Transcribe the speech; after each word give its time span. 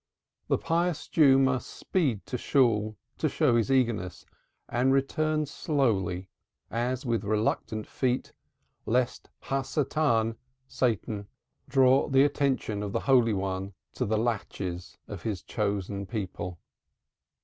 The 0.47 0.57
pious 0.57 1.07
Jew 1.07 1.37
must 1.37 1.69
speed 1.69 2.25
to 2.25 2.35
Shool 2.35 2.97
to 3.19 3.29
show 3.29 3.55
his 3.55 3.69
eagerness 3.71 4.25
and 4.67 4.91
return 4.91 5.45
slowly, 5.45 6.27
as 6.71 7.05
with 7.05 7.23
reluctant 7.23 7.85
feet, 7.85 8.33
lest 8.87 9.29
Satan 9.45 11.27
draw 11.69 12.07
the 12.09 12.23
attention 12.23 12.81
of 12.81 12.93
the 12.93 13.01
Holy 13.01 13.33
One 13.33 13.73
to 13.93 14.07
the 14.07 14.17
laches 14.17 14.97
of 15.07 15.21
His 15.21 15.43
chosen 15.43 16.07
people. 16.07 16.57